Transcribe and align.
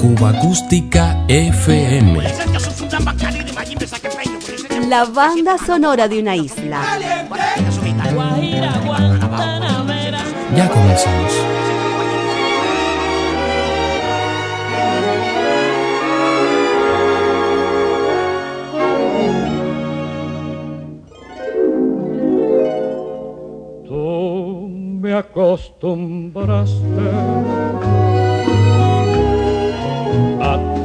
Cuba 0.00 0.30
Acústica 0.30 1.24
FM. 1.28 2.20
La 4.88 5.04
banda 5.04 5.56
sonora 5.56 6.08
de 6.08 6.18
una 6.18 6.34
isla. 6.34 6.82
Ya 10.56 10.68
comenzamos. 10.68 11.32
Tú 23.86 24.68
me 25.00 25.14
acostumbraste 25.14 28.01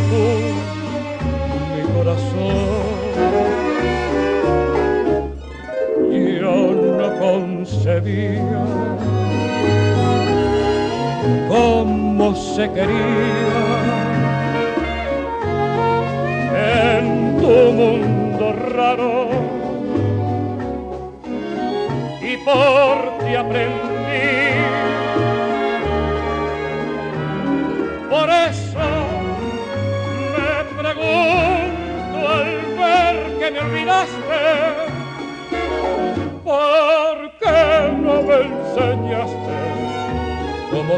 mi 0.00 1.82
corazón. 1.94 2.92
Yo 6.40 6.56
no 6.98 7.18
concebía 7.18 8.64
cómo 11.48 12.34
se 12.34 12.70
quería 12.70 13.61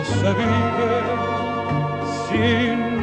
se 0.05 0.33
vive 0.35 1.03
sin 2.29 2.94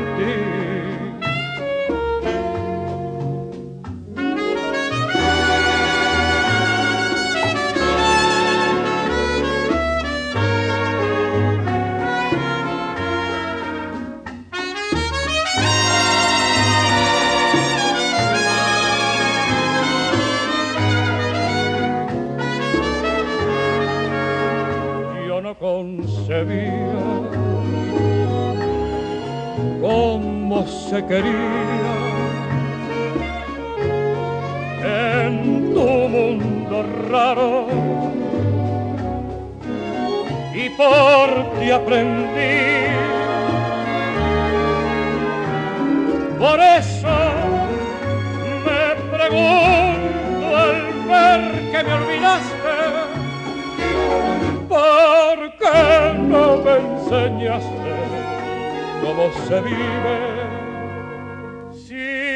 no 25.52 25.58
concebía 25.58 26.94
cómo 29.82 30.66
se 30.66 31.06
quería 31.06 31.94
en 34.84 35.74
tu 35.74 35.90
mundo 36.16 36.86
raro 37.10 37.68
y 40.54 40.70
por 40.70 41.60
ti 41.60 41.72
aprendí. 41.72 42.62
Por 46.40 46.60
eso 46.60 47.01
¿Por 55.62 55.72
qué 55.72 56.18
no 56.18 56.58
me 56.58 56.78
enseñaste 56.78 57.94
cómo 59.04 59.32
se 59.48 59.62
vive 59.62 60.18
sin 61.74 62.32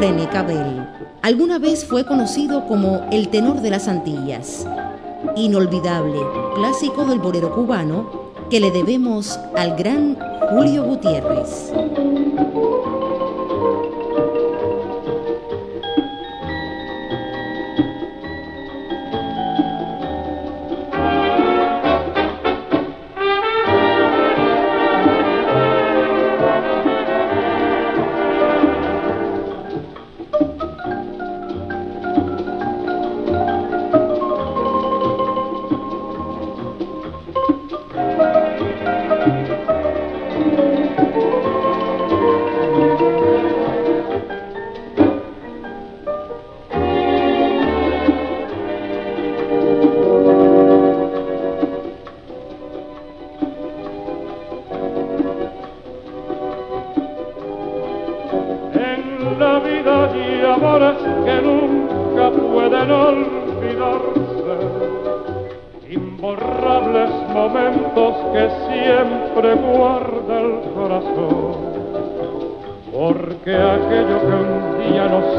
René 0.00 0.28
Cabel. 0.28 0.86
Alguna 1.22 1.58
vez 1.58 1.84
fue 1.84 2.04
conocido 2.04 2.66
como 2.66 3.06
el 3.10 3.28
tenor 3.28 3.60
de 3.60 3.70
las 3.70 3.88
Antillas. 3.88 4.66
Inolvidable, 5.36 6.20
clásico 6.54 7.04
del 7.04 7.18
bolero 7.18 7.52
cubano 7.54 8.30
que 8.48 8.60
le 8.60 8.70
debemos 8.70 9.38
al 9.56 9.76
gran 9.76 10.16
Julio 10.50 10.84
Gutiérrez. 10.84 11.72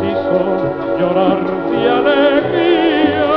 Hizo 0.04 0.40
llorar 1.00 1.40
de 1.72 1.90
alegría, 1.90 3.36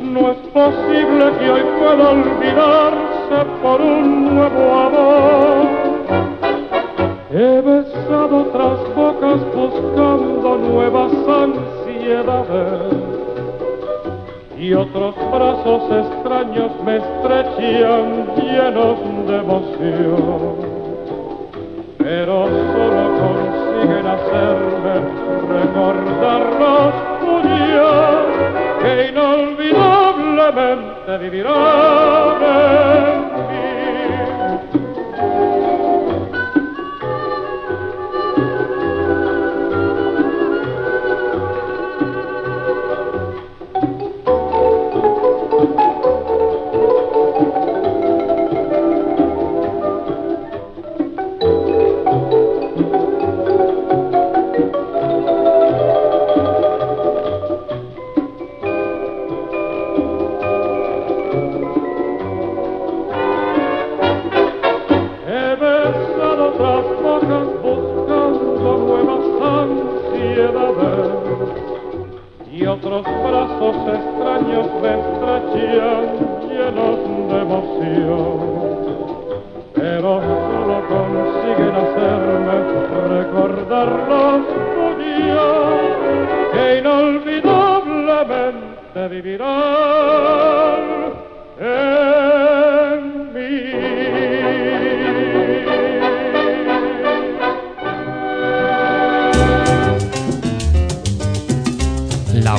no 0.00 0.30
es 0.30 0.38
posible 0.52 1.32
que 1.38 1.50
hoy 1.50 1.64
pueda 1.78 2.10
olvidarse 2.10 3.38
por 3.62 3.80
un 3.80 4.34
nuevo 4.34 4.62
amor. 4.86 5.90
He 7.32 7.60
besado 7.60 8.38
otras 8.38 8.94
bocas 8.96 9.40
buscando 9.54 10.58
nuevas 10.58 11.12
ansiedades 11.28 13.10
y 14.58 14.74
otros 14.74 15.14
brazos 15.32 15.82
extraños 15.90 16.70
me 16.84 16.96
estrechan 16.96 18.26
llenos 18.36 18.98
de 19.26 19.36
emoción. 19.36 20.54
Pero 21.96 22.46
solo 22.46 23.02
consiguen 23.20 24.06
hacerme 24.06 25.19
recordar 25.72 26.42
los 26.58 27.20
tuyos 27.20 28.26
que 28.82 29.08
inolvidablemente 29.08 31.18
vivirán 31.18 32.40
bocas 66.60 67.48
buscando 67.62 68.70
nuevas 68.86 69.24
ansiedades 69.60 71.08
y 72.52 72.66
otros 72.66 73.02
brazos 73.02 73.76
extraños 73.88 74.66
me 74.82 74.90
estrachan 75.00 76.04
llenos 76.46 76.98
de 77.28 77.36
emoción. 77.40 78.49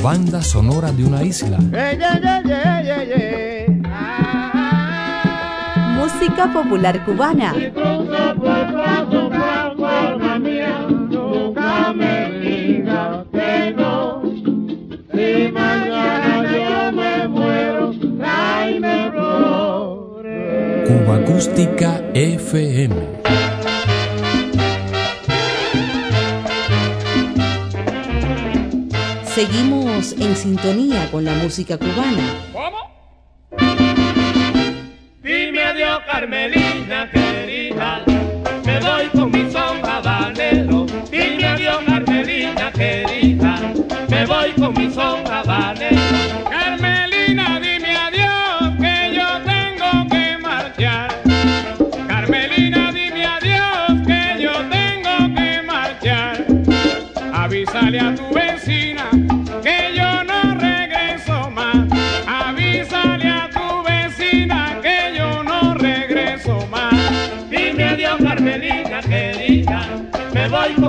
Banda 0.01 0.41
sonora 0.41 0.91
de 0.91 1.05
una 1.05 1.23
isla. 1.23 1.57
Música 5.95 6.51
popular 6.51 7.05
cubana. 7.05 7.53
Cuba 20.87 21.15
Acústica 21.15 22.01
FM. 22.13 23.20
Seguimos 29.41 30.13
en 30.19 30.35
sintonía 30.35 31.09
con 31.09 31.25
la 31.25 31.33
música 31.33 31.75
cubana. 31.75 32.50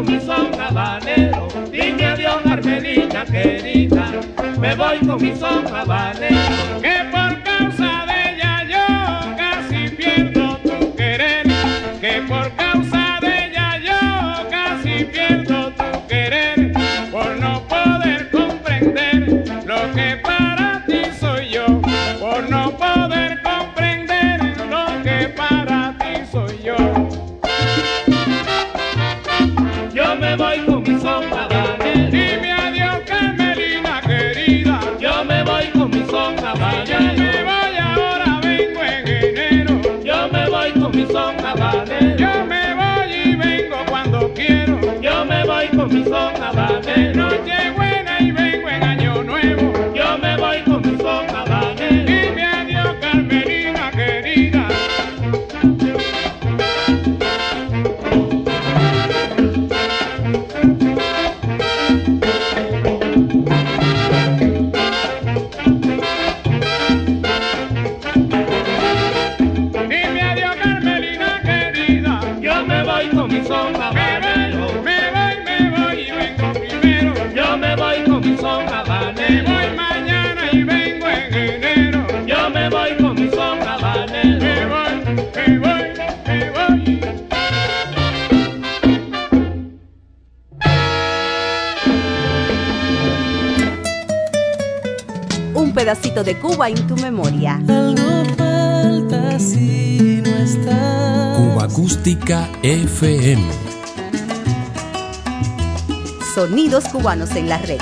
Mi 0.05 0.21
son 0.21 0.61
habanero. 0.61 1.49
Dime 1.71 2.05
adiós, 2.05 2.43
Carmelina 2.45 3.25
querida, 3.25 4.13
me 4.59 4.75
voy 4.75 4.99
con 4.99 5.23
mi 5.23 5.35
son 5.37 5.67
habanero. 5.67 7.02
Mi 45.93 46.05
son 46.05 46.42
pedacito 95.83 96.23
de 96.23 96.39
Cuba 96.39 96.69
en 96.69 96.87
tu 96.87 96.95
memoria. 96.95 97.61
Algo 97.69 98.25
falta 98.37 99.37
si 99.41 100.23
no 100.25 100.31
estás. 100.31 101.37
Cuba 101.37 101.65
Acústica 101.65 102.49
FM. 102.63 103.43
Sonidos 106.37 106.85
cubanos 106.85 107.35
en 107.35 107.49
la 107.49 107.59
red. 107.59 107.81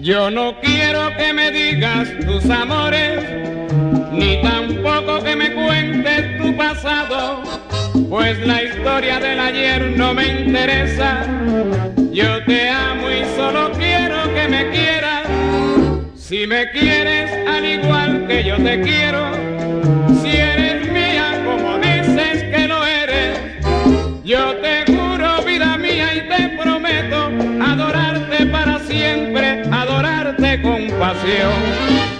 Yo 0.00 0.30
no 0.30 0.60
quiero 0.60 0.75
que 1.14 1.32
me 1.32 1.50
digas 1.50 2.08
tus 2.24 2.48
amores, 2.50 3.22
ni 4.12 4.40
tampoco 4.42 5.22
que 5.22 5.36
me 5.36 5.52
cuentes 5.52 6.38
tu 6.38 6.56
pasado, 6.56 7.42
pues 8.08 8.38
la 8.46 8.62
historia 8.62 9.20
del 9.20 9.38
ayer 9.38 9.92
no 9.96 10.14
me 10.14 10.26
interesa. 10.26 11.26
Yo 12.12 12.44
te 12.44 12.68
amo 12.68 13.10
y 13.10 13.24
solo 13.36 13.72
quiero 13.72 14.34
que 14.34 14.48
me 14.48 14.70
quieras. 14.70 15.26
Si 16.16 16.46
me 16.46 16.70
quieres 16.70 17.30
al 17.46 17.64
igual 17.64 18.26
que 18.26 18.42
yo 18.42 18.56
te 18.56 18.80
quiero, 18.80 19.30
si 20.22 20.36
eres 20.36 20.65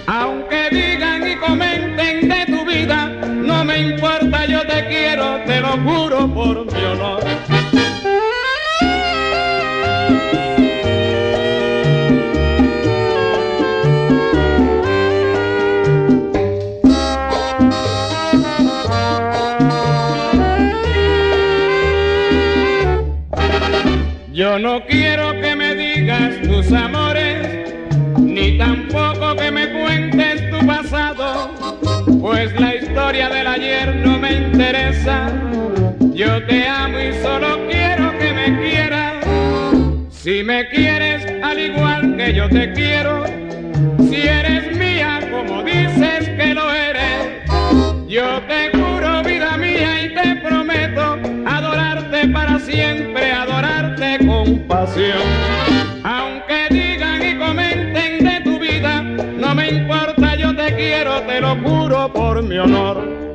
Aunque 0.08 0.68
digan 0.72 1.30
y 1.30 1.36
comenten 1.36 2.28
de 2.28 2.46
tu 2.46 2.64
vida, 2.64 3.06
no 3.06 3.64
me 3.64 3.78
importa, 3.78 4.46
yo 4.46 4.66
te 4.66 4.88
quiero, 4.88 5.38
te 5.46 5.60
lo 5.60 5.76
juro 5.78 6.26
por 6.34 6.66
mi 6.66 6.84
honor. 6.84 7.22
Yo 24.32 24.58
no 24.58 24.84
quiero 24.84 25.05
la 32.54 32.74
historia 32.74 33.28
del 33.28 33.46
ayer 33.46 33.96
no 33.96 34.18
me 34.18 34.32
interesa. 34.32 35.32
yo 36.14 36.44
te 36.46 36.66
amo 36.68 36.98
y 36.98 37.12
solo 37.22 37.66
quiero 37.68 38.16
que 38.18 38.32
me 38.32 38.58
quieras. 38.60 39.14
Si 40.10 40.42
me 40.42 40.68
quieres 40.68 41.26
al 41.42 41.58
igual 41.58 42.16
que 42.16 42.34
yo 42.34 42.48
te 42.48 42.72
quiero, 42.72 43.24
si 44.08 44.16
eres 44.28 44.76
mía 44.76 45.20
como 45.30 45.62
dices 45.62 46.28
que 46.38 46.54
lo 46.54 46.72
eres, 46.72 47.42
yo 48.08 48.40
te 48.42 48.70
juro 48.76 49.22
vida 49.22 49.56
mía 49.56 50.04
y 50.04 50.14
te 50.14 50.36
prometo 50.36 51.18
adorarte 51.46 52.28
para 52.28 52.58
siempre, 52.60 53.32
adorarte 53.32 54.26
con 54.26 54.58
pasión. 54.68 55.65
Quiero, 60.96 61.20
te 61.22 61.40
lo 61.40 61.56
juro 61.56 62.12
por 62.12 62.42
mi 62.42 62.56
honor. 62.56 63.25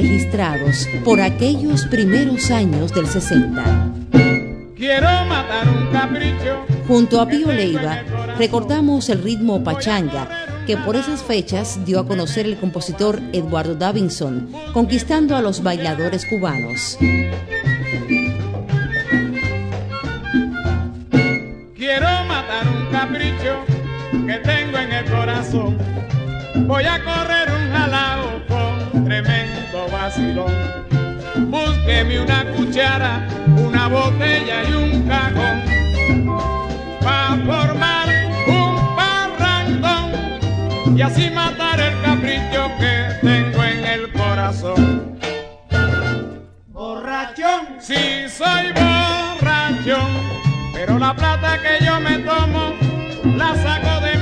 Registrados 0.00 0.88
por 1.04 1.20
aquellos 1.20 1.84
primeros 1.86 2.50
años 2.50 2.92
del 2.92 3.06
60. 3.06 3.92
Quiero 4.76 5.08
matar 5.26 5.68
un 5.68 5.92
capricho. 5.92 6.64
Junto 6.88 7.20
a 7.20 7.28
Pío 7.28 7.52
Leiva 7.52 8.02
recordamos 8.38 9.10
el 9.10 9.22
ritmo 9.22 9.62
pachanga 9.62 10.28
que 10.66 10.76
por 10.78 10.96
esas 10.96 11.22
fechas 11.22 11.84
dio 11.84 12.00
a 12.00 12.06
conocer 12.06 12.46
el 12.46 12.58
compositor 12.58 13.20
Eduardo 13.32 13.74
Davinson, 13.74 14.50
conquistando 14.72 15.36
a 15.36 15.42
los 15.42 15.62
bailadores 15.62 16.24
cubanos. 16.24 16.96
Quiero 21.76 22.08
matar 22.26 22.66
un 22.66 22.90
capricho 22.90 23.64
que 24.26 24.34
tengo 24.38 24.78
en 24.78 24.92
el 24.92 25.04
corazón. 25.04 25.78
Voy 26.66 26.84
a 26.84 27.04
correr 27.04 27.50
un 27.50 27.70
jalao 27.70 28.46
con 28.48 29.04
tremendo 29.04 29.59
vacilón. 29.90 30.52
Búsqueme 31.36 32.20
una 32.20 32.44
cuchara, 32.52 33.26
una 33.56 33.88
botella 33.88 34.62
y 34.68 34.72
un 34.72 35.08
cajón 35.08 35.62
para 37.00 37.36
formar 37.46 38.08
un 38.46 38.96
parrandón 38.96 40.12
y 40.96 41.02
así 41.02 41.30
matar 41.30 41.80
el 41.80 42.00
capricho 42.02 42.70
que 42.78 43.08
tengo 43.22 43.64
en 43.64 43.84
el 43.84 44.12
corazón. 44.12 45.18
Borrachón. 46.68 47.80
Sí, 47.80 48.28
soy 48.28 48.72
borrachón, 48.72 50.10
pero 50.74 50.98
la 50.98 51.14
plata 51.14 51.58
que 51.62 51.82
yo 51.84 51.98
me 52.00 52.18
tomo 52.18 52.74
la 53.36 53.54
saco 53.54 54.00
de 54.04 54.18
mi 54.18 54.19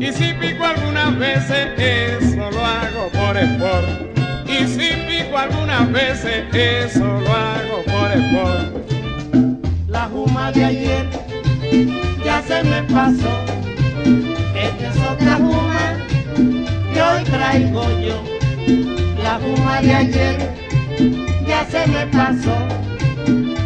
y 0.00 0.12
si 0.12 0.32
pico 0.34 0.64
algunas 0.64 1.18
veces 1.18 1.68
eso 1.78 2.50
lo 2.50 2.64
hago 2.64 3.08
por 3.12 3.36
esfuerzo 3.36 4.08
y 4.48 4.66
si 4.66 4.88
pico 5.06 5.36
algunas 5.36 5.92
veces, 5.92 6.44
eso 6.52 7.04
lo 7.04 7.34
hago 7.34 7.82
por 7.84 8.10
el 8.12 8.22
La 9.88 10.04
juma 10.04 10.50
de 10.52 10.64
ayer 10.64 11.06
ya 12.24 12.42
se 12.42 12.64
me 12.64 12.82
pasó, 12.84 13.44
esta 14.56 14.88
es 14.88 14.96
otra 15.12 15.36
juma 15.36 15.98
que 16.92 17.02
hoy 17.02 17.24
traigo 17.24 17.82
yo. 18.00 18.22
La 19.22 19.38
juma 19.38 19.80
de 19.82 19.94
ayer 19.94 20.50
ya 21.46 21.64
se 21.66 21.86
me 21.86 22.06
pasó, 22.06 22.56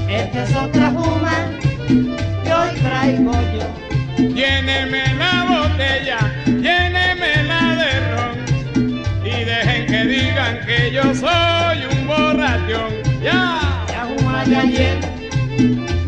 esta 0.09 0.43
es 0.43 0.57
otra 0.57 0.91
juma 0.91 1.49
que 2.43 2.53
hoy 2.53 2.81
traigo 2.81 3.33
yo. 3.33 4.35
Lléneme 4.35 5.15
la 5.15 5.52
botella, 5.73 6.19
lléneme 6.47 7.45
la 7.45 7.77
de 7.77 8.01
ron 8.11 9.25
y 9.25 9.45
dejen 9.45 9.87
que 9.87 10.05
digan 10.05 10.61
que 10.67 10.91
yo 10.93 11.03
soy 11.15 11.85
un 11.91 12.07
borrachón. 12.07 12.93
Ya, 13.23 13.85
la 13.89 14.07
juma 14.07 14.45
de 14.45 14.57
ayer 14.57 14.99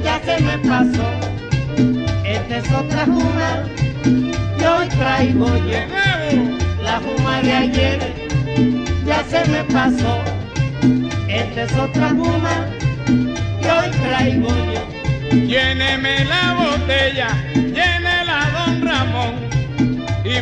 ya 0.03 0.21
se 0.25 0.43
me 0.43 0.59
pasó. 0.59 1.07
Esta 2.25 2.57
es 2.59 2.73
otra 2.73 3.05
juma 3.07 3.65
que 4.59 4.67
hoy 4.67 4.89
traigo 4.89 5.47
yo. 5.47 5.79
La 6.83 7.01
juma 7.01 7.41
de 7.43 7.53
ayer 7.53 8.01
ya 9.07 9.25
se 9.25 9.49
me 9.51 9.65
pasó. 9.65 10.23
Esta 11.29 11.63
es 11.63 11.73
otra 11.77 12.11
juma 12.11 12.67
que 13.61 13.71
hoy 13.71 13.91
traigo 14.03 14.49
yo. 14.49 15.47
Lléneme 15.47 16.25
la 16.27 16.55
botella, 16.55 17.29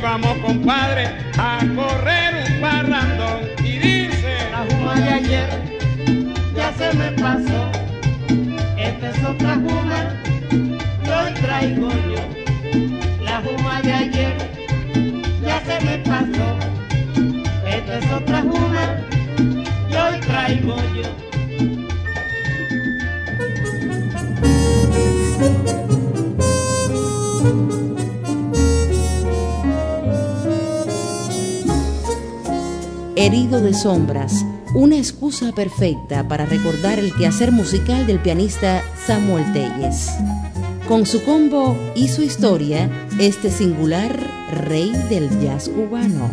vamos 0.02 0.37
compadre 0.38 1.06
a 1.38 1.61
correr 1.76 2.35
un 2.35 2.61
parrandón 2.61 3.40
de 4.97 5.09
ayer 5.09 5.49
ya 6.54 6.73
se 6.73 6.92
me 6.97 7.12
pasó. 7.12 7.71
Esta 8.76 9.11
es 9.11 9.25
otra 9.25 9.54
juma 9.54 10.14
hoy 11.06 11.32
traigo 11.40 11.88
yo. 11.88 13.25
La 13.25 13.40
juma 13.42 13.80
de 13.82 13.92
ayer 13.92 14.37
ya 15.42 15.61
se 15.64 15.85
me 15.87 15.99
pasó. 15.99 16.59
Esta 17.66 17.99
es 17.99 18.12
otra 18.12 18.42
juma 18.42 18.85
hoy 19.90 20.21
traigo 20.21 20.76
yo. 20.94 21.32
Herido 33.23 33.61
de 33.61 33.73
sombras, 33.73 34.45
una 34.75 34.97
excusa 34.97 35.52
perfecta 35.52 36.26
para 36.26 36.45
recordar 36.45 36.99
el 36.99 37.14
quehacer 37.14 37.52
musical 37.52 38.05
del 38.05 38.19
pianista 38.19 38.83
Samuel 39.07 39.45
Telles. 39.52 40.11
Con 40.88 41.07
su 41.07 41.23
combo 41.23 41.79
y 41.95 42.09
su 42.09 42.23
historia, 42.23 42.91
este 43.21 43.52
singular 43.52 44.19
rey 44.50 44.91
del 45.09 45.31
jazz 45.41 45.69
cubano. 45.69 46.33